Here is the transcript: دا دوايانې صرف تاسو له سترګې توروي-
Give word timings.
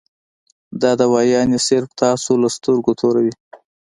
دا 0.81 0.91
دوايانې 1.01 1.59
صرف 1.67 1.89
تاسو 2.01 2.31
له 2.41 2.49
سترګې 2.55 2.93
توروي- 2.99 3.33